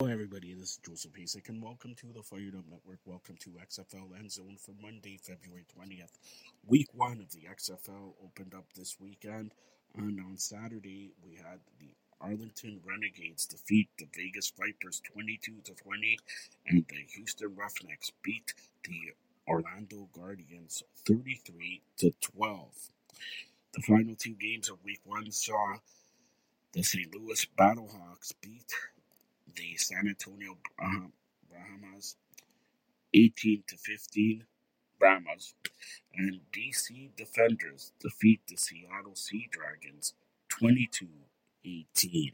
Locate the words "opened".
8.24-8.54